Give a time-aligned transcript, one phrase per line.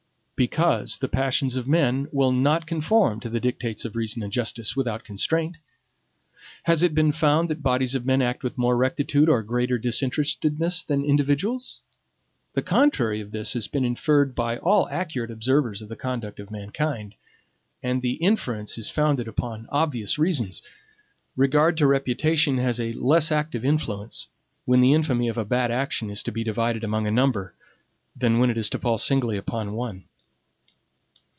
[0.47, 4.75] Because the passions of men will not conform to the dictates of reason and justice,
[4.75, 5.59] without constraint.
[6.63, 10.83] Has it been found that bodies of men act with more rectitude or greater disinterestedness
[10.83, 11.83] than individuals?
[12.53, 16.49] The contrary of this has been inferred by all accurate observers of the conduct of
[16.49, 17.13] mankind;
[17.83, 20.63] and the inference is founded upon obvious reasons.
[21.35, 24.27] Regard to reputation has a less active influence,
[24.65, 27.53] when the infamy of a bad action is to be divided among a number
[28.15, 30.05] than when it is to fall singly upon one.